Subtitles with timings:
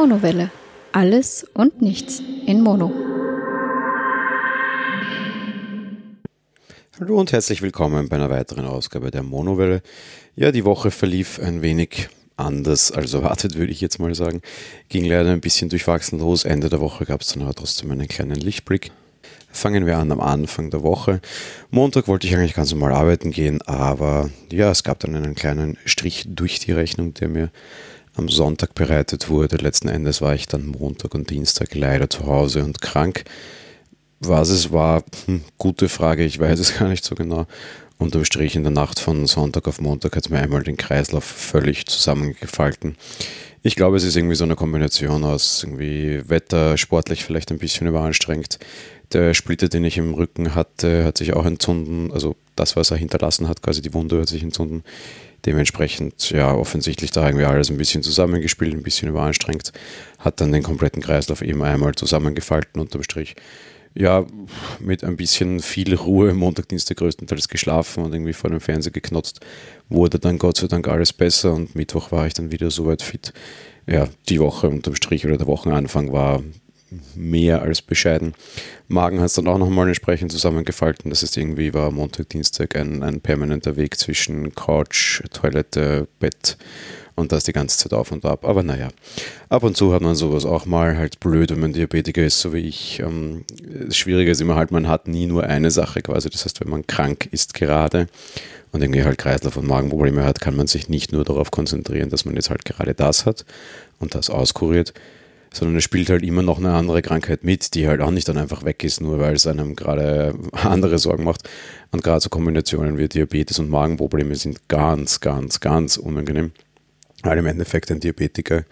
[0.00, 0.52] Monowelle.
[0.92, 2.92] Alles und nichts in Mono.
[7.00, 9.82] Hallo und herzlich willkommen bei einer weiteren Ausgabe der Monowelle.
[10.36, 14.40] Ja, die Woche verlief ein wenig anders als erwartet, würde ich jetzt mal sagen.
[14.88, 16.44] Ging leider ein bisschen durchwachsen los.
[16.44, 18.92] Ende der Woche gab es dann aber trotzdem einen kleinen Lichtblick.
[19.50, 21.20] Fangen wir an am Anfang der Woche.
[21.72, 25.76] Montag wollte ich eigentlich ganz normal arbeiten gehen, aber ja, es gab dann einen kleinen
[25.86, 27.50] Strich durch die Rechnung, der mir
[28.18, 29.56] am Sonntag bereitet wurde.
[29.56, 33.24] Letzten Endes war ich dann Montag und Dienstag leider zu Hause und krank.
[34.20, 37.46] Was es war, hm, gute Frage, ich weiß es gar nicht so genau.
[37.98, 41.86] Unterm Strich in der Nacht von Sonntag auf Montag hat mir einmal den Kreislauf völlig
[41.86, 42.96] zusammengefalten.
[43.62, 47.88] Ich glaube, es ist irgendwie so eine Kombination aus irgendwie Wetter, sportlich vielleicht ein bisschen
[47.88, 48.58] überanstrengt.
[49.12, 52.12] Der Splitter, den ich im Rücken hatte, hat sich auch entzünden.
[52.12, 54.84] Also das, was er hinterlassen hat, quasi die Wunde hat sich entzünden.
[55.46, 59.72] Dementsprechend, ja, offensichtlich da irgendwie alles ein bisschen zusammengespielt, ein bisschen überanstrengt.
[60.18, 63.36] Hat dann den kompletten Kreislauf eben einmal zusammengefalten unterm Strich
[63.98, 64.26] ja,
[64.78, 69.40] mit ein bisschen viel Ruhe Montag, Dienstag größtenteils geschlafen und irgendwie vor dem Fernseher geknotzt,
[69.88, 73.32] wurde dann Gott sei Dank alles besser und Mittwoch war ich dann wieder soweit fit.
[73.88, 76.44] Ja, die Woche unterm Strich oder der Wochenanfang war
[77.14, 78.34] mehr als bescheiden.
[78.88, 81.10] Magen hat es dann auch nochmal entsprechend zusammengefalten.
[81.10, 86.56] Das heißt, irgendwie war Montag, Dienstag ein, ein permanenter Weg zwischen Couch, Toilette, Bett
[87.18, 88.44] und das die ganze Zeit auf und ab.
[88.44, 88.88] Aber naja,
[89.48, 92.52] ab und zu hat man sowas auch mal halt blöd, wenn man Diabetiker ist, so
[92.52, 93.00] wie ich.
[93.00, 93.44] Ähm,
[93.86, 96.30] das Schwierige ist immer halt, man hat nie nur eine Sache quasi.
[96.30, 98.06] Das heißt, wenn man krank ist gerade
[98.72, 102.24] und irgendwie halt Kreislauf- und Magenprobleme hat, kann man sich nicht nur darauf konzentrieren, dass
[102.24, 103.44] man jetzt halt gerade das hat
[103.98, 104.94] und das auskuriert,
[105.52, 108.38] sondern es spielt halt immer noch eine andere Krankheit mit, die halt auch nicht dann
[108.38, 111.48] einfach weg ist, nur weil es einem gerade andere Sorgen macht.
[111.90, 116.52] Und gerade so Kombinationen wie Diabetes und Magenprobleme sind ganz, ganz, ganz unangenehm.
[117.22, 118.64] Weil im Endeffekt ein Diabetiker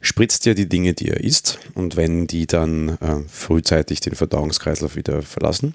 [0.00, 1.58] spritzt ja die Dinge, die er isst.
[1.74, 5.74] Und wenn die dann äh, frühzeitig den Verdauungskreislauf wieder verlassen,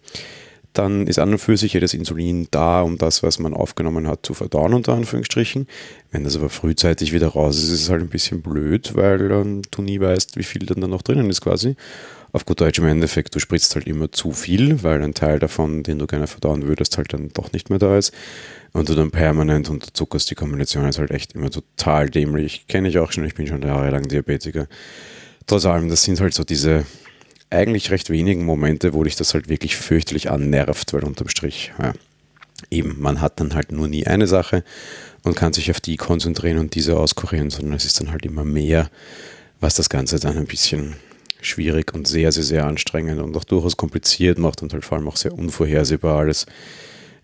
[0.74, 4.07] dann ist an und für sich ja das Insulin da, um das, was man aufgenommen
[4.07, 5.68] hat, zu verdauen, unter Anführungsstrichen.
[6.12, 9.62] Wenn das aber frühzeitig wieder raus ist, ist es halt ein bisschen blöd, weil ähm,
[9.72, 11.75] du nie weißt, wie viel dann da noch drinnen ist quasi.
[12.31, 15.81] Auf gut Deutsch im Endeffekt, du spritzt halt immer zu viel, weil ein Teil davon,
[15.81, 18.13] den du gerne verdauen würdest, halt dann doch nicht mehr da ist
[18.72, 22.68] und du dann permanent unterzuckerst, die Kombination ist halt echt immer total dämlich.
[22.68, 24.68] Kenne ich auch schon, ich bin schon jahrelang Diabetiker.
[25.47, 26.86] Trotz allem, das sind halt so diese
[27.49, 31.93] eigentlich recht wenigen Momente, wo dich das halt wirklich fürchterlich annervt, weil unterm Strich, ja,
[32.69, 34.63] eben, man hat dann halt nur nie eine Sache
[35.23, 38.43] und kann sich auf die konzentrieren und diese auskurieren, sondern es ist dann halt immer
[38.43, 38.89] mehr,
[39.59, 40.95] was das Ganze dann ein bisschen
[41.41, 45.07] schwierig und sehr, sehr, sehr anstrengend und auch durchaus kompliziert macht und halt vor allem
[45.07, 46.45] auch sehr unvorhersehbar alles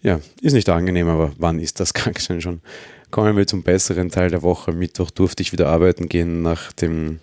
[0.05, 2.61] ja, ist nicht angenehm, aber wann ist das Kranksein schon?
[3.09, 4.71] Kommen wir zum besseren Teil der Woche.
[4.71, 7.19] Mittwoch durfte ich wieder arbeiten gehen, nachdem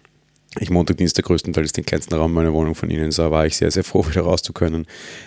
[0.60, 3.70] ich Montag, Dienstag größtenteils den kleinsten Raum meiner Wohnung von Ihnen sah, war ich sehr,
[3.70, 4.86] sehr froh, wieder raus zu können.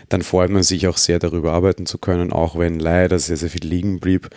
[0.09, 3.49] Dann freut man sich auch sehr darüber, arbeiten zu können, auch wenn leider sehr, sehr
[3.49, 4.29] viel liegen blieb.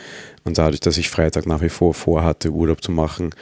[0.44, 3.34] Und dadurch, dass ich Freitag nach wie vor vorhatte, Urlaub zu machen,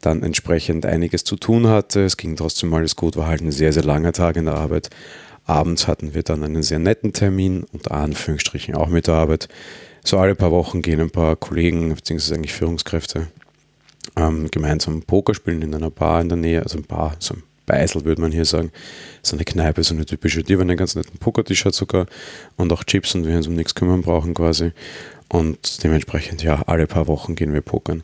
[0.00, 2.04] dann entsprechend einiges zu tun hatte.
[2.04, 4.88] Es ging trotzdem alles gut, war halt ein sehr, sehr langer Tag in der Arbeit.
[5.44, 9.48] Abends hatten wir dann einen sehr netten Termin, unter Anführungsstrichen auch mit der Arbeit.
[10.04, 13.28] So alle paar Wochen gehen ein paar Kollegen, beziehungsweise eigentlich Führungskräfte,
[14.16, 17.42] ähm, gemeinsam Poker spielen in einer Bar in der Nähe, also ein Bar, so ein
[17.66, 18.70] Beisel würde man hier sagen.
[19.22, 22.06] So eine Kneipe, so eine typische, die einen ganz netten Pokertisch hat sogar
[22.56, 24.72] und auch Chips und wir uns um nichts kümmern brauchen quasi.
[25.28, 28.02] Und dementsprechend, ja, alle paar Wochen gehen wir pokern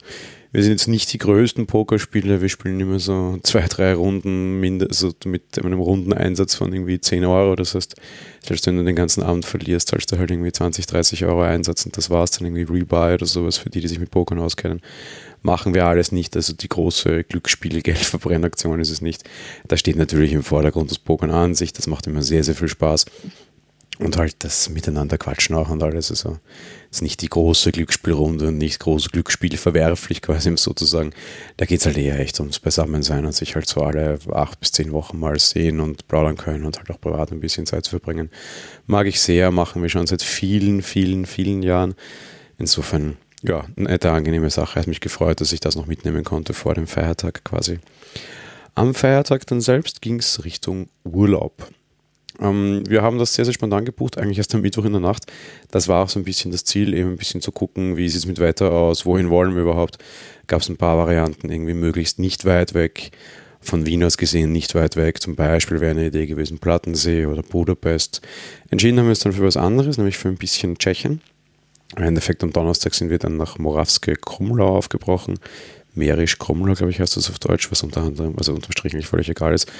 [0.52, 5.14] wir sind jetzt nicht die größten Pokerspieler, wir spielen immer so zwei, drei Runden mindestens,
[5.14, 7.56] also mit einem runden Einsatz von irgendwie 10 Euro.
[7.56, 7.96] Das heißt,
[8.46, 11.86] selbst wenn du den ganzen Abend verlierst, zahlst du halt irgendwie 20, 30 Euro Einsatz
[11.86, 14.40] und das war es dann irgendwie Rebuy oder sowas für die, die sich mit Pokern
[14.40, 14.82] auskennen.
[15.42, 19.24] Machen wir alles nicht, also die große Glücksspiel-Geldverbrennaktion ist es nicht.
[19.66, 22.68] Da steht natürlich im Vordergrund das Pokern an sich, das macht immer sehr, sehr viel
[22.68, 23.06] Spaß
[23.98, 26.10] und halt das Miteinander quatschen auch und alles.
[26.10, 26.38] Also
[26.90, 31.12] ist nicht die große Glücksspielrunde und nicht große Glücksspiel verwerflich quasi sozusagen.
[31.56, 34.72] Da geht es halt eher echt ums Beisammensein und sich halt so alle acht bis
[34.72, 37.90] zehn Wochen mal sehen und plaudern können und halt auch privat ein bisschen Zeit zu
[37.90, 38.30] verbringen.
[38.86, 41.94] Mag ich sehr, machen wir schon seit vielen, vielen, vielen Jahren.
[42.58, 44.78] Insofern, ja, eine nette, angenehme Sache.
[44.78, 47.78] Hat mich gefreut, dass ich das noch mitnehmen konnte vor dem Feiertag quasi.
[48.74, 51.68] Am Feiertag dann selbst ging es Richtung Urlaub.
[52.40, 55.30] Ähm, wir haben das sehr, sehr spontan gebucht, eigentlich erst am Mittwoch in der Nacht.
[55.70, 58.20] Das war auch so ein bisschen das Ziel, eben ein bisschen zu gucken, wie sieht
[58.20, 59.98] es mit weiter aus, wohin wollen wir überhaupt.
[60.46, 63.10] Gab es ein paar Varianten, irgendwie möglichst nicht weit weg,
[63.60, 65.20] von Wien aus gesehen nicht weit weg.
[65.20, 68.22] Zum Beispiel wäre eine Idee gewesen Plattensee oder Budapest.
[68.70, 71.20] Entschieden haben wir uns dann für was anderes, nämlich für ein bisschen Tschechien.
[71.96, 75.38] Im Endeffekt am Donnerstag sind wir dann nach Moravske Krumlau aufgebrochen
[75.94, 79.28] Mährisch Krommler, glaube ich, heißt das auf Deutsch, was unter anderem, also unterstrichen nicht völlig
[79.28, 79.70] egal ist.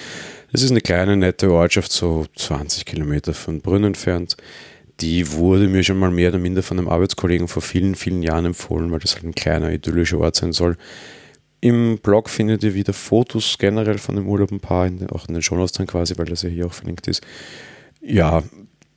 [0.50, 4.37] Das ist eine kleine, nette Ortschaft, so 20 Kilometer von Brünn entfernt.
[5.00, 8.44] Die wurde mir schon mal mehr oder minder von einem Arbeitskollegen vor vielen, vielen Jahren
[8.44, 10.76] empfohlen, weil das halt ein kleiner, idyllischer Ort sein soll.
[11.61, 15.43] Im Blog findet ihr wieder Fotos generell von dem Urlaub ein paar, auch in den
[15.43, 17.23] Shownotes dann quasi, weil das ja hier auch verlinkt ist.
[18.03, 18.43] Ja,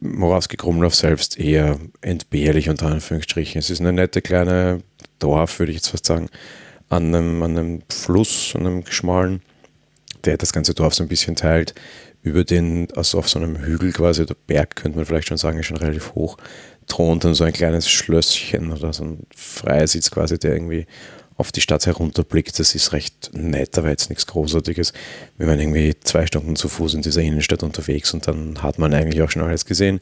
[0.05, 3.59] Morawski Krumlov selbst eher entbehrlich unter Anführungsstrichen.
[3.59, 4.81] Es ist eine nette kleine
[5.19, 6.29] Dorf, würde ich jetzt fast sagen,
[6.89, 9.41] an einem, an einem Fluss, an einem schmalen,
[10.23, 11.73] der das ganze Dorf so ein bisschen teilt.
[12.21, 15.59] Über den, also auf so einem Hügel quasi, oder Berg könnte man vielleicht schon sagen,
[15.59, 16.37] ist schon relativ hoch,
[16.87, 20.87] thront dann so ein kleines Schlösschen oder so ein Freisitz quasi, der irgendwie
[21.37, 22.57] auf die Stadt herunterblickt.
[22.59, 24.93] Das ist recht nett, aber jetzt nichts Großartiges.
[25.37, 28.93] Wir waren irgendwie zwei Stunden zu Fuß in dieser Innenstadt unterwegs und dann hat man
[28.93, 29.99] eigentlich auch schon alles gesehen.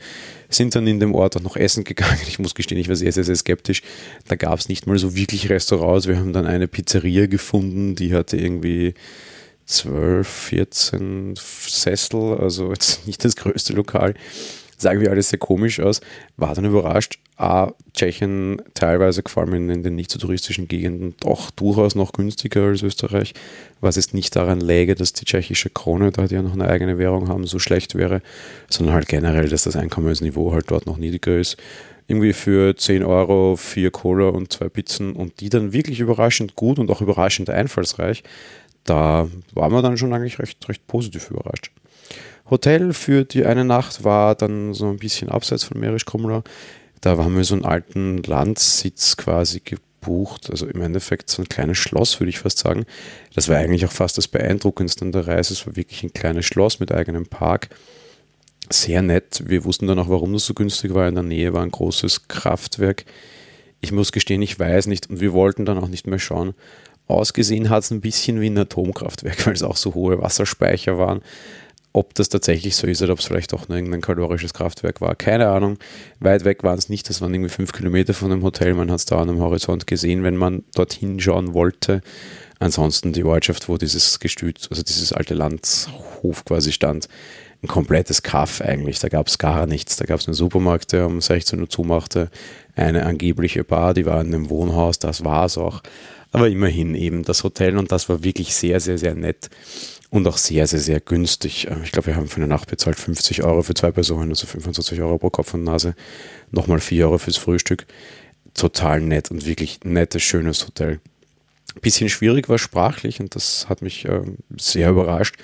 [0.49, 2.19] Sind dann in dem Ort auch noch essen gegangen.
[2.27, 3.81] Ich muss gestehen, ich war sehr, sehr, sehr skeptisch.
[4.27, 6.07] Da gab es nicht mal so wirklich Restaurants.
[6.07, 8.93] Wir haben dann eine Pizzeria gefunden, die hatte irgendwie
[9.65, 14.13] 12, 14 Sessel, also jetzt nicht das größte Lokal
[14.83, 16.01] sagen wir alles sehr komisch aus,
[16.37, 17.17] war dann überrascht.
[17.35, 22.63] A, Tschechien teilweise, vor allem in, den nicht so touristischen Gegenden, doch durchaus noch günstiger
[22.63, 23.33] als Österreich,
[23.81, 26.99] was jetzt nicht daran läge, dass die tschechische Krone, da die ja noch eine eigene
[26.99, 28.21] Währung haben, so schlecht wäre,
[28.69, 31.57] sondern halt generell, dass das Einkommensniveau halt dort noch niedriger ist.
[32.07, 36.77] Irgendwie für 10 Euro vier Cola und zwei Pizzen und die dann wirklich überraschend gut
[36.77, 38.23] und auch überraschend einfallsreich.
[38.83, 41.71] Da war man dann schon eigentlich recht, recht positiv überrascht.
[42.49, 46.43] Hotel für die eine Nacht war dann so ein bisschen abseits von Merisch Krumler.
[47.01, 50.49] Da haben wir so einen alten Landsitz quasi gebucht.
[50.49, 52.85] Also im Endeffekt so ein kleines Schloss, würde ich fast sagen.
[53.33, 55.53] Das war eigentlich auch fast das Beeindruckendste an der Reise.
[55.53, 57.69] Es war wirklich ein kleines Schloss mit eigenem Park.
[58.69, 59.43] Sehr nett.
[59.45, 61.07] Wir wussten dann auch, warum das so günstig war.
[61.07, 63.05] In der Nähe war ein großes Kraftwerk.
[63.81, 65.09] Ich muss gestehen, ich weiß nicht.
[65.09, 66.53] Und wir wollten dann auch nicht mehr schauen.
[67.07, 71.21] Ausgesehen hat es ein bisschen wie ein Atomkraftwerk, weil es auch so hohe Wasserspeicher waren.
[71.95, 75.49] Ob das tatsächlich so ist oder ob es vielleicht auch irgendein kalorisches Kraftwerk war, keine
[75.49, 75.77] Ahnung.
[76.19, 78.73] Weit weg waren es nicht, das waren irgendwie fünf Kilometer von dem Hotel.
[78.73, 82.01] Man hat es da an dem Horizont gesehen, wenn man dorthin schauen wollte.
[82.57, 87.07] Ansonsten die Ortschaft, wo dieses Gestüt, also dieses alte Landshof quasi stand,
[87.61, 88.99] ein komplettes Kaff eigentlich.
[88.99, 89.95] Da gab es gar nichts.
[89.95, 92.29] Da gab es einen Supermarkt, der um 16 Uhr zumachte,
[92.75, 95.81] eine angebliche Bar, die war in einem Wohnhaus, das war es auch.
[96.31, 99.49] Aber immerhin eben das Hotel und das war wirklich sehr, sehr, sehr nett
[100.13, 101.67] und auch sehr, sehr, sehr günstig.
[101.67, 104.45] Äh, ich glaube, wir haben für eine Nacht bezahlt 50 Euro für zwei Personen, also
[104.45, 105.95] 25 Euro pro Kopf und Nase.
[106.51, 107.87] Nochmal 4 Euro fürs Frühstück.
[108.53, 110.99] Total nett und wirklich nettes, schönes Hotel.
[111.81, 114.21] Bisschen schwierig war sprachlich und das hat mich äh,
[114.55, 115.37] sehr überrascht,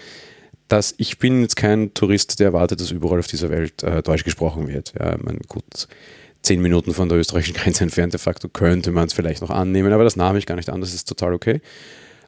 [0.68, 4.24] dass ich bin jetzt kein Tourist, der erwartet, dass überall auf dieser Welt äh, Deutsch
[4.24, 4.94] gesprochen wird.
[5.00, 5.88] Ja, mein gut,
[6.44, 9.92] zehn Minuten von der österreichischen Grenze entfernt, de facto könnte man es vielleicht noch annehmen,
[9.94, 11.60] aber das nahm ich gar nicht an, das ist total okay.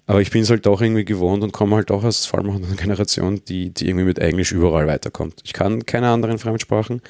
[0.07, 2.49] Aber ich bin es halt auch irgendwie gewohnt und komme halt auch aus vor allem
[2.49, 5.41] aus einer Generation, die, die irgendwie mit Englisch überall weiterkommt.
[5.43, 7.01] Ich kann keine anderen Fremdsprachen.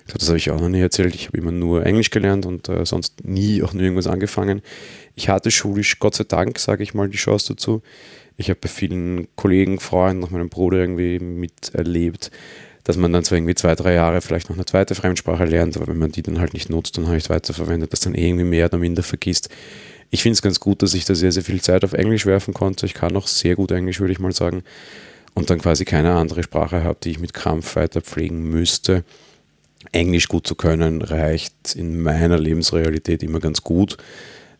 [0.00, 1.14] Ich glaube, das habe ich auch noch nie erzählt.
[1.14, 4.62] Ich habe immer nur Englisch gelernt und äh, sonst nie auch nur irgendwas angefangen.
[5.14, 7.82] Ich hatte schulisch, Gott sei Dank, sage ich mal, die Chance dazu.
[8.36, 12.30] Ich habe bei vielen Kollegen, Freunden, auch meinem Bruder irgendwie miterlebt,
[12.84, 15.86] dass man dann zwar irgendwie zwei, drei Jahre vielleicht noch eine zweite Fremdsprache lernt, aber
[15.86, 18.78] wenn man die dann halt nicht nutzt und nicht weiterverwendet, das dann irgendwie mehr oder
[18.78, 19.50] minder vergisst
[20.10, 22.52] ich finde es ganz gut, dass ich da sehr, sehr viel Zeit auf Englisch werfen
[22.52, 22.86] konnte.
[22.86, 24.64] Ich kann auch sehr gut Englisch, würde ich mal sagen.
[25.34, 29.04] Und dann quasi keine andere Sprache habe, die ich mit Krampf weiter pflegen müsste.
[29.92, 33.96] Englisch gut zu können reicht in meiner Lebensrealität immer ganz gut.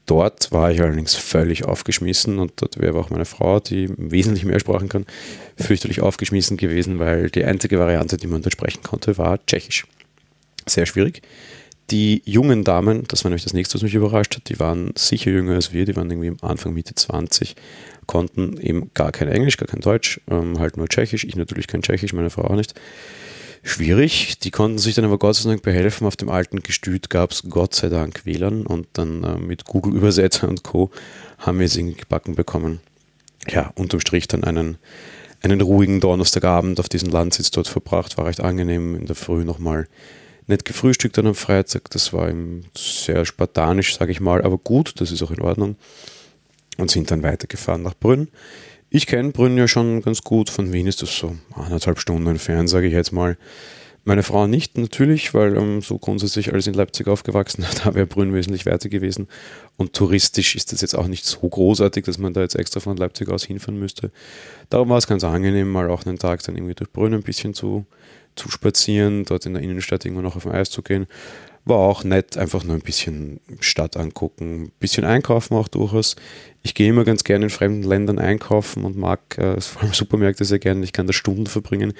[0.06, 4.58] Dort war ich allerdings völlig aufgeschmissen und dort wäre auch meine Frau, die wesentlich mehr
[4.58, 5.06] Sprachen kann,
[5.56, 9.86] fürchterlich aufgeschmissen gewesen, weil die einzige Variante, die man dort sprechen konnte, war Tschechisch.
[10.66, 11.22] Sehr schwierig.
[11.90, 15.30] Die jungen Damen, das war nämlich das nächste, was mich überrascht hat, die waren sicher
[15.30, 17.56] jünger als wir, die waren irgendwie Anfang, Mitte 20,
[18.06, 21.24] konnten eben gar kein Englisch, gar kein Deutsch, ähm, halt nur Tschechisch.
[21.24, 22.74] Ich natürlich kein Tschechisch, meine Frau auch nicht.
[23.62, 24.38] Schwierig.
[24.38, 26.06] Die konnten sich dann aber Gott sei Dank behelfen.
[26.06, 29.94] Auf dem alten Gestüt gab es Gott sei Dank WLAN und dann äh, mit Google
[29.94, 30.90] Übersetzer und Co.
[31.38, 32.80] haben wir es irgendwie gebacken bekommen.
[33.48, 34.78] Ja, unterm Strich dann einen,
[35.42, 38.16] einen ruhigen Donnerstagabend auf diesem Landsitz dort verbracht.
[38.16, 38.94] War recht angenehm.
[38.94, 39.88] In der Früh nochmal
[40.50, 41.90] nicht gefrühstückt dann am Freitag.
[41.90, 45.76] Das war ihm sehr spartanisch, sage ich mal, aber gut, das ist auch in Ordnung.
[46.76, 48.28] Und sind dann weitergefahren nach Brünn.
[48.90, 50.50] Ich kenne Brünn ja schon ganz gut.
[50.50, 53.36] Von Wien ist das so anderthalb Stunden entfernt, sage ich jetzt mal.
[54.04, 58.06] Meine Frau nicht, natürlich, weil ähm, so grundsätzlich alles in Leipzig aufgewachsen hat, da wäre
[58.06, 59.28] Brünn wesentlich weiter gewesen.
[59.76, 62.96] Und touristisch ist das jetzt auch nicht so großartig, dass man da jetzt extra von
[62.96, 64.10] Leipzig aus hinfahren müsste.
[64.70, 67.52] Darum war es ganz angenehm, mal auch einen Tag dann irgendwie durch Brünn ein bisschen
[67.52, 67.84] zu,
[68.36, 71.06] zu spazieren, dort in der Innenstadt irgendwo noch auf dem Eis zu gehen.
[71.66, 76.16] War auch nett, einfach nur ein bisschen Stadt angucken, ein bisschen einkaufen auch durchaus.
[76.62, 80.44] Ich gehe immer ganz gerne in fremden Ländern einkaufen und mag äh, vor allem Supermärkte
[80.44, 80.84] sehr gerne.
[80.84, 81.92] Ich kann da Stunden verbringen.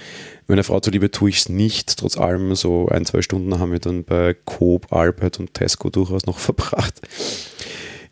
[0.49, 1.99] Meiner Frau zuliebe tue ich es nicht.
[1.99, 6.25] Trotz allem so ein, zwei Stunden haben wir dann bei Coop, Albert und Tesco durchaus
[6.25, 7.03] noch verbracht.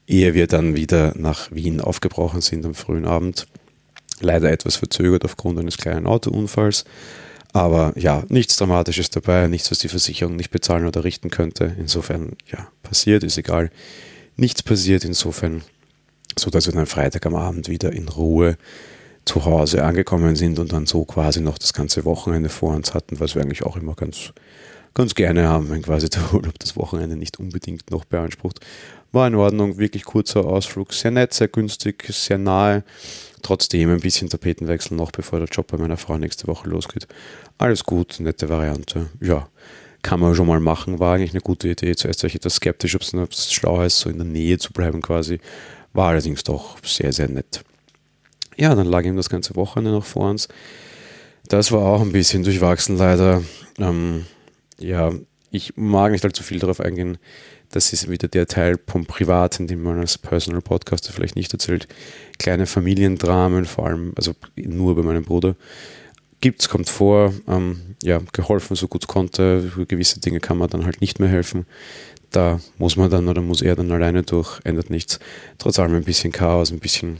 [0.06, 3.46] Ehe wir dann wieder nach Wien aufgebrochen sind am frühen Abend.
[4.20, 6.84] Leider etwas verzögert aufgrund eines kleinen Autounfalls.
[7.58, 11.74] Aber ja, nichts Dramatisches dabei, nichts, was die Versicherung nicht bezahlen oder richten könnte.
[11.76, 13.72] Insofern, ja, passiert, ist egal.
[14.36, 15.62] Nichts passiert, insofern,
[16.38, 18.56] so dass wir dann Freitag am Abend wieder in Ruhe
[19.24, 23.18] zu Hause angekommen sind und dann so quasi noch das ganze Wochenende vor uns hatten,
[23.18, 24.32] was wir eigentlich auch immer ganz,
[24.94, 28.60] ganz gerne haben, wenn quasi der Urlaub das Wochenende nicht unbedingt noch beansprucht.
[29.10, 32.84] War in Ordnung, wirklich kurzer Ausflug, sehr nett, sehr günstig, sehr nahe.
[33.42, 37.06] Trotzdem ein bisschen Tapetenwechsel noch, bevor der Job bei meiner Frau nächste Woche losgeht.
[37.58, 39.10] Alles gut, nette Variante.
[39.20, 39.48] Ja,
[40.02, 40.98] kann man schon mal machen.
[40.98, 41.94] War eigentlich eine gute Idee.
[41.96, 45.02] Zuerst war ich etwas skeptisch, ob es schlau ist, so in der Nähe zu bleiben
[45.02, 45.40] quasi.
[45.92, 47.62] War allerdings doch sehr, sehr nett.
[48.56, 50.48] Ja, dann lag ihm das ganze Wochenende noch vor uns.
[51.48, 53.42] Das war auch ein bisschen durchwachsen leider.
[53.78, 54.26] Ähm,
[54.78, 55.12] ja,
[55.50, 57.18] ich mag nicht allzu viel darauf eingehen,
[57.70, 61.86] das ist wieder der Teil vom Privaten, den man als Personal Podcaster vielleicht nicht erzählt.
[62.38, 65.54] Kleine Familiendramen, vor allem, also nur bei meinem Bruder.
[66.40, 69.70] Gibt's, kommt vor, ähm, ja, geholfen, so gut konnte.
[69.74, 71.66] Für gewisse Dinge kann man dann halt nicht mehr helfen.
[72.30, 75.18] Da muss man dann oder muss er dann alleine durch, ändert nichts.
[75.58, 77.18] Trotz allem ein bisschen Chaos, ein bisschen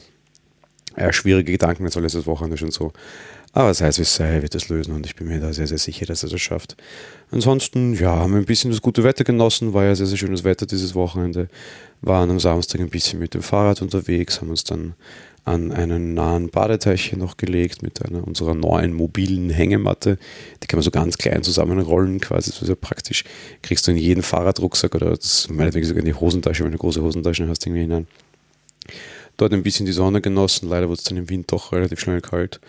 [0.97, 2.93] ja, schwierige Gedanken, jetzt alles das Wochenende schon so.
[3.53, 5.53] Aber sei es wie es sei, er wird es lösen und ich bin mir da
[5.53, 6.77] sehr, sehr sicher, dass er das schafft.
[7.31, 10.45] Ansonsten, ja, haben wir ein bisschen das gute Wetter genossen, war ja sehr, sehr schönes
[10.45, 11.49] Wetter dieses Wochenende.
[12.03, 14.95] Waren am Samstag ein bisschen mit dem Fahrrad unterwegs, haben uns dann
[15.45, 20.19] an einen nahen Badeteich noch gelegt mit einer unserer neuen mobilen Hängematte.
[20.63, 23.25] Die kann man so ganz klein zusammenrollen, quasi so sehr praktisch.
[23.63, 27.03] Kriegst du in jeden Fahrradrucksack oder das meinetwegen sogar in die Hosentasche, wenn du große
[27.03, 28.07] Hosentasche hast, irgendwie hinein.
[29.39, 32.21] Dort ein bisschen die Sonne genossen, leider wurde es dann im Wind doch relativ schnell
[32.21, 32.61] kalt.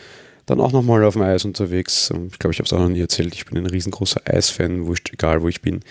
[0.46, 2.12] Dann auch nochmal auf dem Eis unterwegs.
[2.12, 3.34] Ähm, ich glaube, ich habe es auch noch nie erzählt.
[3.34, 5.82] Ich bin ein riesengroßer Eisfan, wurscht, egal wo ich bin.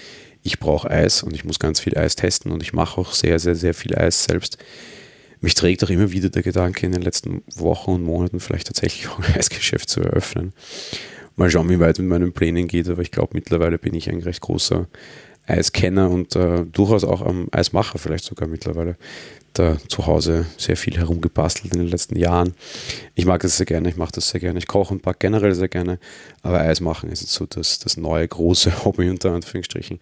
[0.43, 3.39] Ich brauche Eis und ich muss ganz viel Eis testen und ich mache auch sehr,
[3.39, 4.57] sehr, sehr viel Eis selbst.
[5.41, 9.09] Mich trägt auch immer wieder der Gedanke, in den letzten Wochen und Monaten vielleicht tatsächlich
[9.09, 10.53] auch ein Eisgeschäft zu eröffnen.
[11.37, 14.21] Mal schauen, wie weit mit meinen Plänen geht, aber ich glaube, mittlerweile bin ich ein
[14.21, 14.89] recht großer
[15.49, 18.97] Eiskenner und äh, durchaus auch am Eismacher vielleicht sogar mittlerweile
[19.55, 22.55] da zu Hause sehr viel herumgebastelt in den letzten Jahren.
[23.15, 24.59] Ich mag das sehr gerne, ich mache das sehr gerne.
[24.59, 25.99] Ich koche und backe generell sehr gerne,
[26.43, 29.99] aber Eis machen ist jetzt so das, das neue große Hobby unter Anführungsstrichen.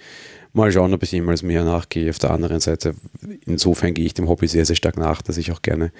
[0.53, 2.09] Mal schauen, ob ich jemals mehr nachgehe.
[2.09, 2.95] Auf der anderen Seite,
[3.45, 5.93] insofern gehe ich dem Hobby sehr, sehr stark nach, dass ich auch gerne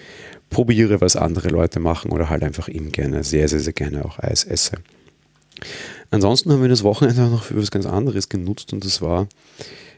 [0.49, 4.19] probiere, was andere Leute machen oder halt einfach eben gerne, sehr, sehr, sehr gerne auch
[4.19, 4.79] Eis esse.
[6.11, 9.29] Ansonsten haben wir das Wochenende noch für etwas ganz anderes genutzt und das war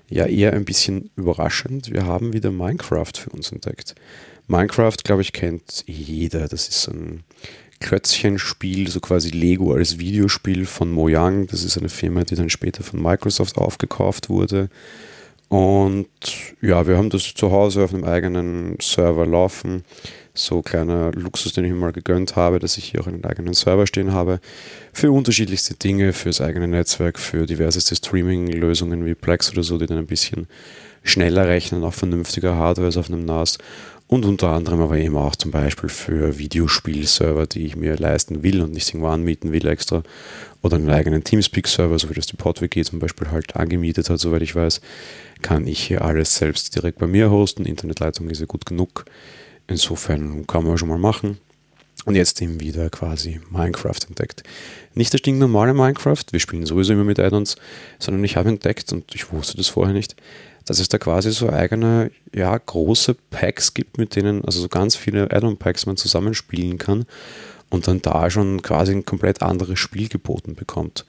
[0.08, 1.92] ja eher ein bisschen überraschend.
[1.92, 3.94] Wir haben wieder Minecraft für uns entdeckt.
[4.46, 6.48] Minecraft, glaube ich, kennt jeder.
[6.48, 7.24] Das ist ein
[7.80, 11.46] Klötzchenspiel, so quasi Lego als Videospiel von Mojang.
[11.46, 14.70] Das ist eine Firma, die dann später von Microsoft aufgekauft wurde.
[15.48, 16.08] Und
[16.60, 19.84] ja, wir haben das zu Hause auf einem eigenen Server laufen
[20.38, 23.54] so kleiner Luxus, den ich mir mal gegönnt habe, dass ich hier auch einen eigenen
[23.54, 24.40] Server stehen habe
[24.92, 29.98] für unterschiedlichste Dinge, fürs eigene Netzwerk, für diverseste Streaming-Lösungen wie Plex oder so, die dann
[29.98, 30.46] ein bisschen
[31.02, 33.58] schneller rechnen auf vernünftiger Hardware als auf einem NAS
[34.08, 38.62] und unter anderem aber eben auch zum Beispiel für Videospielserver, die ich mir leisten will
[38.62, 40.02] und nicht irgendwo anmieten will extra
[40.62, 44.42] oder einen eigenen Teamspeak-Server, so wie das die PodWG zum Beispiel halt angemietet hat, soweit
[44.42, 44.80] ich weiß,
[45.42, 47.64] kann ich hier alles selbst direkt bei mir hosten.
[47.64, 49.04] Internetleitung ist ja gut genug.
[49.68, 51.38] Insofern kann man schon mal machen.
[52.04, 54.42] Und jetzt eben wieder quasi Minecraft entdeckt.
[54.94, 57.56] Nicht das stinknormale Minecraft, wir spielen sowieso immer mit Addons,
[57.98, 60.16] sondern ich habe entdeckt, und ich wusste das vorher nicht,
[60.64, 64.96] dass es da quasi so eigene, ja, große Packs gibt, mit denen, also so ganz
[64.96, 67.04] viele Addon-Packs man zusammenspielen kann
[67.70, 71.04] und dann da schon quasi ein komplett anderes Spiel geboten bekommt.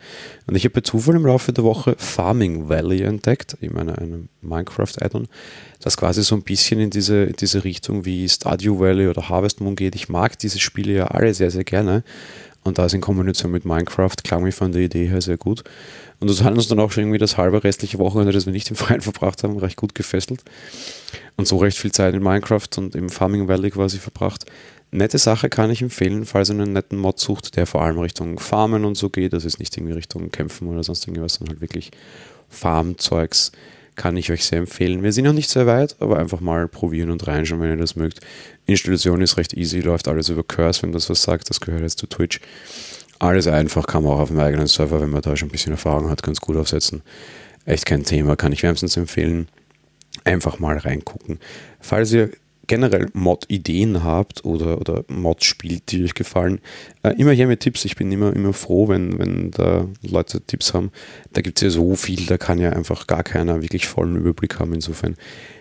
[0.46, 4.28] Und ich habe bei Zufall im Laufe der Woche Farming Valley entdeckt, eben eine, eine
[4.42, 5.28] Minecraft-Add-on,
[5.82, 9.62] das quasi so ein bisschen in diese, in diese Richtung wie Stadio Valley oder Harvest
[9.62, 9.96] Moon geht.
[9.96, 12.04] Ich mag diese Spiele ja alle sehr, sehr gerne.
[12.66, 15.64] Und das in Kombination mit Minecraft klang mir von der Idee her sehr gut.
[16.20, 18.70] Und das hat uns dann auch schon irgendwie das halbe restliche Wochenende, das wir nicht
[18.70, 20.44] im Freien verbracht haben, recht gut gefesselt.
[21.38, 24.46] Und so recht viel Zeit in Minecraft und im Farming Valley quasi verbracht
[24.92, 28.40] nette Sache kann ich empfehlen, falls ihr einen netten Mod sucht, der vor allem Richtung
[28.40, 29.34] Farmen und so geht.
[29.34, 31.92] Das ist nicht irgendwie Richtung Kämpfen oder sonst irgendwas, sondern halt wirklich
[32.50, 33.52] Farmzeugs.
[33.96, 35.04] Kann ich euch sehr empfehlen.
[35.04, 37.98] Wir sind noch nicht sehr weit, aber einfach mal probieren und reinschauen, wenn ihr das
[37.98, 38.22] mögt.
[38.66, 41.50] Installation ist recht easy, läuft alles über Curse, wenn das was sagt.
[41.50, 42.40] Das gehört jetzt zu Twitch.
[43.20, 45.74] Alles einfach, kann man auch auf dem eigenen Server, wenn man da schon ein bisschen
[45.74, 47.02] Erfahrung hat, ganz gut aufsetzen.
[47.66, 49.50] echt kein Thema, kann ich wärmstens empfehlen.
[50.24, 51.40] Einfach mal reingucken.
[51.82, 52.32] Falls ihr
[52.70, 56.62] generell Mod-Ideen habt oder, oder Mods spielt, die euch gefallen,
[57.04, 57.84] äh, immer her mit Tipps.
[57.84, 60.92] Ich bin immer, immer froh, wenn, wenn da Leute Tipps haben.
[61.34, 64.60] Da gibt es ja so viel, da kann ja einfach gar keiner wirklich vollen Überblick
[64.60, 64.74] haben.
[64.74, 65.18] Insofern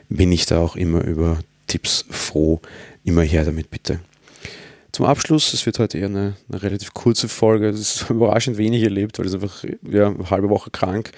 [0.08, 2.60] bin ich da auch immer über Tipps froh.
[3.04, 4.00] Immer her damit bitte.
[4.92, 7.68] Zum Abschluss, es wird heute eher eine, eine relativ kurze Folge.
[7.68, 11.12] Es ist überraschend wenig erlebt, weil es einfach ja, eine halbe Woche krank.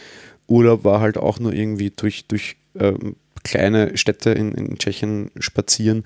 [0.47, 6.04] Urlaub war halt auch nur irgendwie durch, durch ähm, kleine Städte in, in Tschechien spazieren,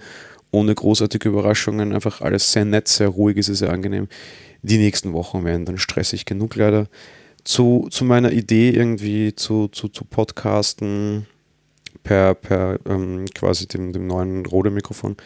[0.51, 1.93] ohne großartige Überraschungen.
[1.93, 4.09] Einfach alles sehr nett, sehr ruhig, ist es sehr angenehm.
[4.63, 6.89] Die nächsten Wochen werden dann stressig genug leider.
[7.45, 11.27] Zu, zu meiner Idee irgendwie zu, zu, zu Podcasten
[12.05, 15.17] per, per ähm, quasi dem, dem neuen Rode-Mikrofon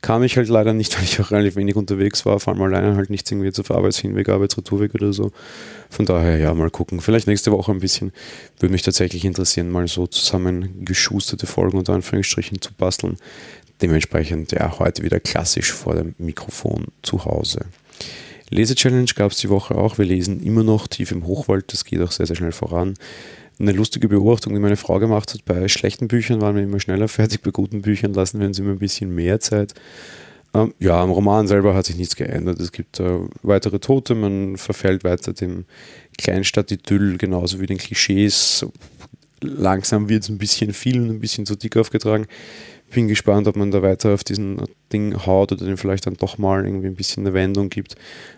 [0.00, 2.96] kam ich halt leider nicht, weil ich auch relativ wenig unterwegs war, vor allem alleine
[2.96, 5.32] halt nichts irgendwie jetzt auf Arbeitshinweg, Arbeitsretourweg oder so.
[5.90, 7.00] Von daher, ja, mal gucken.
[7.00, 8.12] Vielleicht nächste Woche ein bisschen.
[8.58, 13.16] Würde mich tatsächlich interessieren, mal so zusammengeschusterte Folgen unter Anführungsstrichen zu basteln.
[13.82, 17.66] Dementsprechend, ja, heute wieder klassisch vor dem Mikrofon zu Hause.
[18.50, 19.98] Lese-Challenge gab es die Woche auch.
[19.98, 21.72] Wir lesen immer noch tief im Hochwald.
[21.72, 22.94] Das geht auch sehr, sehr schnell voran
[23.58, 25.44] eine lustige Beobachtung, die meine Frau gemacht hat.
[25.44, 28.70] Bei schlechten Büchern waren wir immer schneller fertig, bei guten Büchern lassen wir uns immer
[28.70, 29.74] ein bisschen mehr Zeit.
[30.54, 32.60] Ähm, ja, am Roman selber hat sich nichts geändert.
[32.60, 35.64] Es gibt äh, weitere Tote, man verfällt weiter dem
[36.16, 38.66] Kleinstadt-Idyll, genauso wie den Klischees.
[39.40, 42.26] Langsam wird es ein bisschen viel und ein bisschen zu dick aufgetragen
[42.90, 44.60] bin gespannt, ob man da weiter auf diesen
[44.92, 47.96] Ding haut oder dem vielleicht dann doch mal irgendwie ein bisschen eine Wendung gibt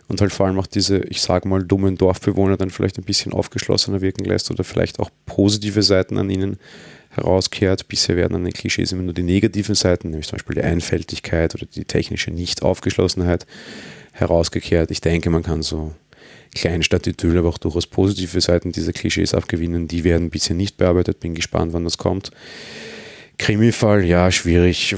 [0.09, 3.33] und halt vor allem auch diese, ich sage mal, dummen Dorfbewohner dann vielleicht ein bisschen
[3.33, 6.59] aufgeschlossener wirken lässt oder vielleicht auch positive Seiten an ihnen
[7.11, 7.89] herauskehrt.
[7.89, 11.55] Bisher werden an den Klischees immer nur die negativen Seiten, nämlich zum Beispiel die Einfältigkeit
[11.55, 13.47] oder die technische Nicht-Aufgeschlossenheit
[14.13, 14.91] herausgekehrt.
[14.91, 15.93] Ich denke, man kann so
[16.55, 19.89] Kleinstadt-Idyll, aber auch durchaus positive Seiten dieser Klischees abgewinnen.
[19.89, 21.21] Die werden bisher nicht bearbeitet.
[21.21, 22.31] Bin gespannt, wann das kommt.
[23.41, 24.97] Krimi-Fall, ja, schwierig.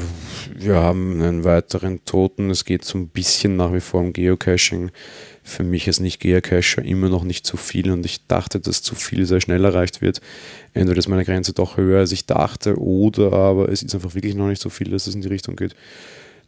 [0.53, 2.51] Wir haben einen weiteren Toten.
[2.51, 4.91] Es geht so ein bisschen nach wie vor um Geocaching.
[5.45, 8.97] Für mich ist nicht Geocacher immer noch nicht zu viel und ich dachte, dass zu
[8.97, 10.21] viel sehr schnell erreicht wird.
[10.75, 14.35] Entweder ist meine Grenze doch höher, als ich dachte, oder aber es ist einfach wirklich
[14.35, 15.77] noch nicht so viel, dass es in die Richtung geht.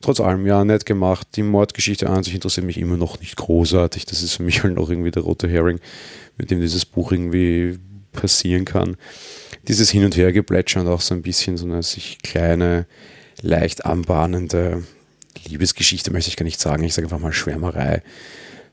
[0.01, 1.29] Trotz allem, ja, nett gemacht.
[1.37, 4.05] Die Mordgeschichte an sich interessiert mich immer noch nicht großartig.
[4.07, 5.79] Das ist für mich halt noch irgendwie der rote Hering,
[6.38, 7.79] mit dem dieses Buch irgendwie
[8.14, 8.96] passieren kann
[9.68, 12.87] dieses Hin- und Hergeplätscher und auch so ein bisschen so eine sich kleine,
[13.40, 14.85] leicht anbahnende
[15.48, 16.85] Liebesgeschichte, möchte ich gar nicht sagen.
[16.85, 18.03] Ich sage einfach mal Schwärmerei.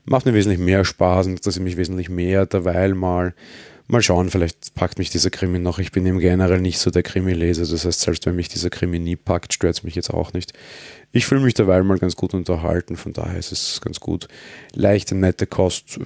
[0.04, 3.34] Macht mir wesentlich mehr Spaß und interessiert mich wesentlich mehr derweil mal.
[3.88, 5.78] Mal schauen, vielleicht packt mich dieser Krimi noch.
[5.78, 7.66] Ich bin im generell nicht so der Krimi-Leser.
[7.66, 10.52] Das heißt, selbst wenn mich dieser Krimi nie packt, stört es mich jetzt auch nicht.
[11.10, 14.28] Ich fühle mich derweil mal ganz gut unterhalten, von daher ist es ganz gut.
[14.72, 15.98] Leichte, nette Kost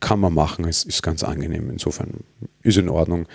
[0.00, 1.70] kann man machen, es ist ganz angenehm.
[1.70, 2.24] Insofern
[2.62, 3.26] ist in Ordnung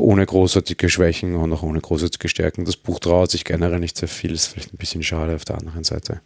[0.00, 2.64] ohne großartige Schwächen und auch ohne großartige Stärken.
[2.64, 5.58] Das Buch traut sich generell nicht sehr viel, ist vielleicht ein bisschen schade auf der
[5.58, 6.20] anderen Seite.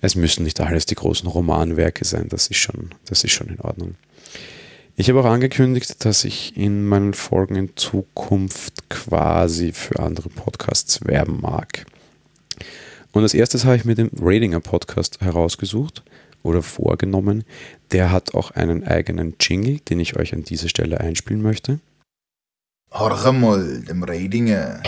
[0.00, 3.60] Es müssen nicht alles die großen Romanwerke sein, das ist schon, das ist schon in
[3.60, 3.94] Ordnung.
[4.96, 11.04] Ich habe auch angekündigt, dass ich in meinen Folgen in Zukunft quasi für andere Podcasts
[11.06, 11.86] werben mag.
[13.12, 16.02] Und als erstes habe ich mir den Ratinger Podcast herausgesucht
[16.42, 17.44] oder vorgenommen.
[17.90, 21.80] Der hat auch einen eigenen Jingle, den ich euch an dieser Stelle einspielen möchte.
[22.92, 24.82] Horch einmal dem Redinger.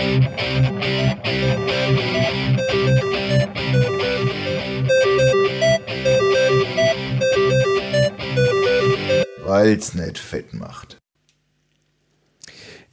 [9.45, 10.99] Weil's nicht fett macht.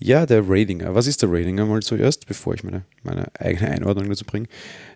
[0.03, 0.95] Ja, der Ratinger.
[0.95, 4.47] Was ist der Ratinger mal zuerst, bevor ich meine, meine eigene Einordnung dazu bringe?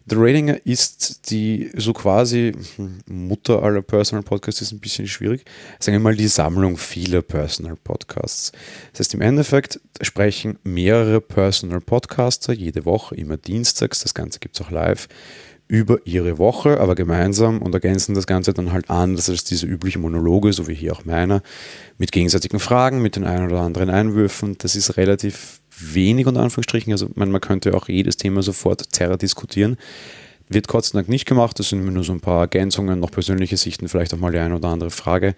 [0.07, 5.45] Der Ratinger ist die so quasi hm, Mutter aller Personal Podcasts, ist ein bisschen schwierig.
[5.79, 8.51] Sagen wir mal die Sammlung vieler Personal Podcasts.
[8.91, 14.59] Das heißt, im Endeffekt sprechen mehrere Personal Podcaster jede Woche, immer dienstags, das Ganze gibt
[14.59, 15.07] es auch live,
[15.67, 19.97] über ihre Woche, aber gemeinsam und ergänzen das Ganze dann halt anders als diese übliche
[19.97, 21.41] Monologe, so wie hier auch meiner,
[21.97, 24.55] mit gegenseitigen Fragen, mit den ein oder anderen Einwürfen.
[24.59, 26.91] Das ist relativ wenig unter Anführungsstrichen.
[26.91, 29.77] Also man, man könnte auch jedes Thema sofort zerrer diskutieren.
[30.47, 31.57] Wird Gott sei Dank nicht gemacht.
[31.59, 34.55] Das sind nur so ein paar Ergänzungen, noch persönliche Sichten, vielleicht auch mal die eine
[34.55, 35.35] oder andere Frage.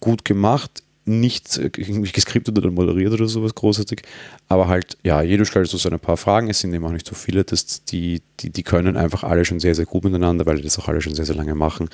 [0.00, 4.02] Gut gemacht nicht irgendwie geskriptet oder moderiert oder sowas großartig,
[4.48, 7.14] aber halt, ja, jeder stellt so seine paar Fragen, es sind eben auch nicht so
[7.14, 10.62] viele, dass die, die, die können einfach alle schon sehr, sehr gut miteinander, weil die
[10.62, 11.90] das auch alle schon sehr, sehr lange machen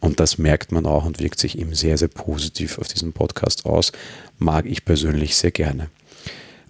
[0.00, 3.66] und das merkt man auch und wirkt sich eben sehr, sehr positiv auf diesen Podcast
[3.66, 3.90] aus,
[4.38, 5.88] mag ich persönlich sehr gerne.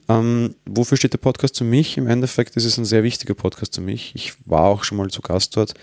[0.08, 1.96] Ähm, wofür steht der Podcast für mich?
[1.96, 4.12] Im Endeffekt ist es ein sehr wichtiger Podcast für mich.
[4.14, 5.74] Ich war auch schon mal zu Gast dort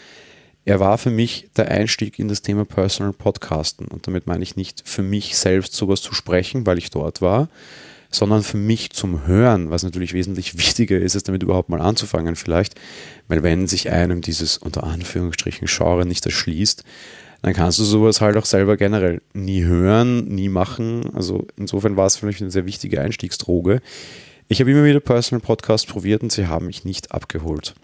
[0.69, 3.87] er war für mich der Einstieg in das Thema Personal Podcasten.
[3.87, 7.49] Und damit meine ich nicht für mich selbst sowas zu sprechen, weil ich dort war,
[8.11, 12.35] sondern für mich zum Hören, was natürlich wesentlich wichtiger ist, als damit überhaupt mal anzufangen
[12.35, 12.75] vielleicht,
[13.27, 16.83] weil wenn sich einem dieses unter Anführungsstrichen Genre nicht erschließt,
[17.41, 21.09] dann kannst du sowas halt auch selber generell nie hören, nie machen.
[21.13, 23.81] Also insofern war es für mich eine sehr wichtige Einstiegsdroge.
[24.49, 27.75] Ich habe immer wieder Personal Podcasts probiert und sie haben mich nicht abgeholt.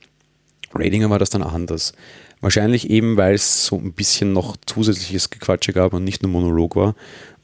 [0.74, 1.94] Ratinger war das dann anders.
[2.42, 6.76] Wahrscheinlich eben, weil es so ein bisschen noch zusätzliches Gequatsche gab und nicht nur Monolog
[6.76, 6.96] war.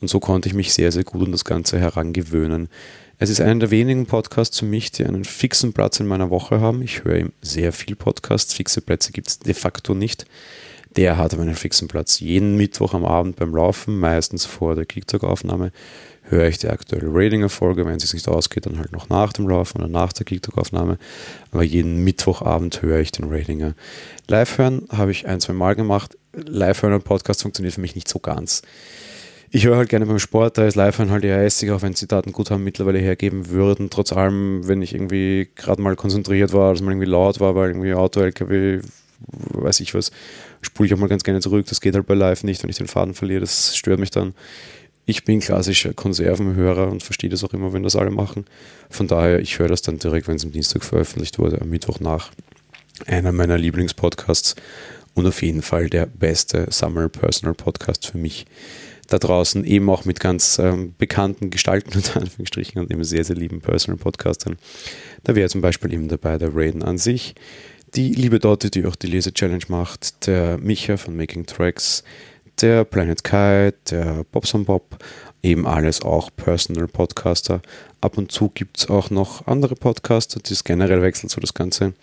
[0.02, 2.68] Und so konnte ich mich sehr, sehr gut an das Ganze herangewöhnen.
[3.18, 6.60] Es ist einer der wenigen Podcasts für mich, die einen fixen Platz in meiner Woche
[6.60, 6.82] haben.
[6.82, 8.54] Ich höre ihm sehr viel Podcasts.
[8.54, 10.26] Fixe Plätze gibt es de facto nicht.
[10.96, 12.20] Der hat aber einen fixen Platz.
[12.20, 15.72] Jeden Mittwoch am Abend beim Laufen, meistens vor der Kicktalk-Aufnahme,
[16.24, 17.86] höre ich die aktuelle Rating-Erfolge.
[17.86, 20.98] Wenn es nicht ausgeht, dann halt noch nach dem Laufen oder nach der Kicktalk-Aufnahme.
[21.52, 23.74] Aber jeden Mittwochabend höre ich den Ratinger.
[24.28, 26.18] Live hören habe ich ein, zwei Mal gemacht.
[26.34, 28.62] Live hören und Podcast funktioniert für mich nicht so ganz.
[29.54, 32.08] Ich höre halt gerne beim Sport, da ist Live-Hören halt eher ässig, auch wenn sie
[32.08, 33.90] Datenguthaben mittlerweile hergeben würden.
[33.90, 37.72] Trotz allem, wenn ich irgendwie gerade mal konzentriert war, dass man irgendwie laut war, weil
[37.72, 38.80] irgendwie Auto, LKW,
[39.28, 40.12] weiß ich was,
[40.62, 41.66] spule ich auch mal ganz gerne zurück.
[41.68, 44.34] Das geht halt bei Live nicht, wenn ich den Faden verliere, das stört mich dann.
[45.06, 48.46] Ich bin klassischer Konservenhörer und verstehe das auch immer, wenn das alle machen.
[48.90, 52.00] Von daher, ich höre das dann direkt, wenn es am Dienstag veröffentlicht wurde, am Mittwoch
[52.00, 52.32] nach.
[53.08, 54.56] Einer meiner Lieblingspodcasts
[55.16, 58.46] und auf jeden Fall der beste Summer Personal Podcast für mich
[59.08, 63.36] da draußen, eben auch mit ganz ähm, bekannten Gestalten unter Anführungsstrichen und eben sehr, sehr
[63.36, 64.58] lieben Personal Podcastern.
[65.24, 67.36] Da wäre zum Beispiel eben dabei der Raiden an sich,
[67.96, 72.04] die liebe Dotte, die auch die Lese-Challenge macht, der Micha von Making Tracks,
[72.62, 75.04] der Planet Kai, der Bobson Bob,
[75.44, 77.62] eben alles auch Personal Podcaster.
[78.00, 81.94] Ab und zu gibt es auch noch andere Podcaster, das generell wechselt so das ganze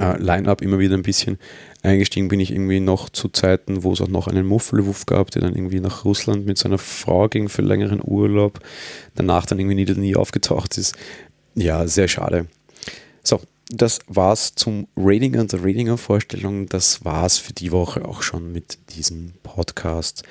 [0.00, 1.38] äh, Line-Up immer wieder ein bisschen.
[1.82, 5.42] Eingestiegen bin ich irgendwie noch zu Zeiten, wo es auch noch einen Muffelwuff gab, der
[5.42, 8.60] dann irgendwie nach Russland mit seiner Frau ging für längeren Urlaub,
[9.14, 10.96] danach dann irgendwie nie, nie aufgetaucht ist.
[11.54, 12.46] Ja, sehr schade.
[13.22, 13.40] So,
[13.72, 16.66] das war's zum Ratinger und der Ratinger-Vorstellung.
[16.66, 20.22] Das war's für die Woche auch schon mit diesem Podcast.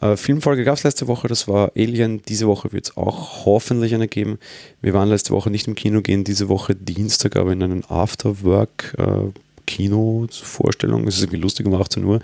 [0.00, 2.20] Äh, Filmfolge gab es letzte Woche, das war Alien.
[2.28, 4.38] Diese Woche wird es auch hoffentlich eine geben.
[4.82, 8.94] Wir waren letzte Woche nicht im Kino, gehen diese Woche Dienstag aber in einen Afterwork.
[8.98, 9.32] Äh,
[9.66, 11.06] Kino-Vorstellung.
[11.06, 12.20] Es ist irgendwie lustig um 18 Uhr.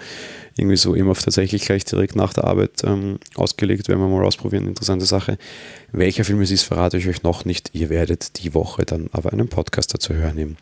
[0.57, 3.88] Irgendwie so eben auf tatsächlich gleich direkt nach der Arbeit ähm, ausgelegt.
[3.88, 4.66] Werden wir mal ausprobieren.
[4.66, 5.38] Interessante Sache.
[5.92, 7.70] Welcher Film es ist, verrate ich euch noch nicht.
[7.72, 10.57] Ihr werdet die Woche dann aber einen Podcast dazu hören nehmen.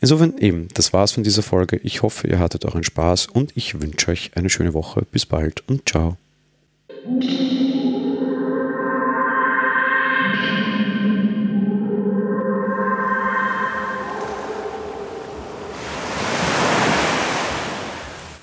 [0.00, 1.80] Insofern eben, das war's von dieser Folge.
[1.82, 5.06] Ich hoffe, ihr hattet auch einen Spaß und ich wünsche euch eine schöne Woche.
[5.10, 6.18] Bis bald und ciao.